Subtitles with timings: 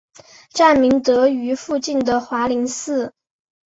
[0.51, 3.13] 站名得名于附近的华林寺。